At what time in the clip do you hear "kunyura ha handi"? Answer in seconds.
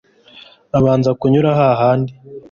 1.19-2.13